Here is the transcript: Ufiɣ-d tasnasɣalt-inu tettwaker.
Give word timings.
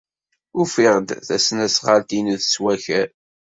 Ufiɣ-d 0.61 1.09
tasnasɣalt-inu 1.27 2.35
tettwaker. 2.41 3.07